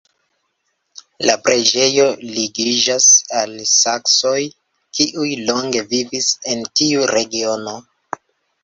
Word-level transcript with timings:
La 1.29 1.35
preĝejo 1.47 2.07
ligiĝas 2.37 3.11
al 3.43 3.55
saksoj, 3.75 4.35
kiuj 5.01 5.29
longe 5.53 5.87
vivis 5.95 6.35
en 6.57 6.69
tiu 6.81 7.09
regiono. 7.17 7.81